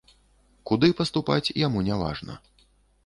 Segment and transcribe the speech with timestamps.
[0.71, 2.33] Куды паступаць, яму няважна.